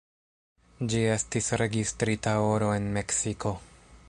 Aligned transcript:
Ĝi 0.93 1.01
estis 1.17 1.51
registrita 1.63 2.35
oro 2.47 2.75
en 2.79 2.93
Meksiko. 3.01 3.59